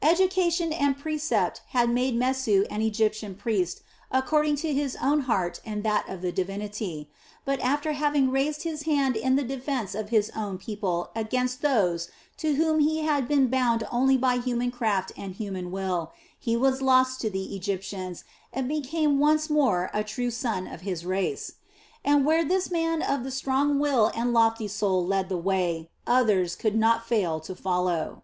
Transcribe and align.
Education 0.00 0.72
and 0.72 0.96
precept 0.98 1.60
had 1.68 1.90
made 1.90 2.16
Mesu 2.16 2.64
an 2.70 2.80
Egyptian 2.80 3.34
priest 3.34 3.82
according 4.10 4.56
to 4.56 4.72
his 4.72 4.96
own 5.02 5.20
heart 5.28 5.60
and 5.66 5.82
that 5.84 6.08
of 6.08 6.22
the 6.22 6.32
divinity; 6.32 7.10
but 7.44 7.60
after 7.60 7.92
having 7.92 8.28
once 8.28 8.34
raised 8.34 8.62
his 8.62 8.84
hand 8.84 9.16
in 9.16 9.36
the 9.36 9.44
defence 9.44 9.94
of 9.94 10.08
his 10.08 10.30
own 10.34 10.56
people 10.56 11.10
against 11.14 11.60
those 11.60 12.08
to 12.38 12.54
whom 12.54 12.78
he 12.78 13.00
had 13.00 13.28
been 13.28 13.48
bound 13.48 13.86
only 13.92 14.16
by 14.16 14.38
human 14.38 14.70
craft 14.70 15.12
and 15.14 15.34
human 15.34 15.70
will, 15.70 16.10
he 16.38 16.56
was 16.56 16.80
lost 16.80 17.20
to 17.20 17.28
the 17.28 17.54
Egyptians 17.54 18.24
and 18.54 18.68
became 18.68 19.18
once 19.18 19.50
more 19.50 19.90
a 19.92 20.02
true 20.02 20.30
son 20.30 20.66
of 20.66 20.80
his 20.80 21.04
race. 21.04 21.52
And 22.02 22.24
where 22.24 22.46
this 22.46 22.70
man 22.70 23.02
of 23.02 23.24
the 23.24 23.30
strong 23.30 23.78
will 23.78 24.10
and 24.14 24.32
lofty 24.32 24.68
soul 24.68 25.04
led 25.06 25.28
the 25.28 25.36
way, 25.36 25.90
others 26.06 26.56
could 26.56 26.76
not 26.76 27.06
fail 27.06 27.40
to 27.40 27.54
follow. 27.54 28.22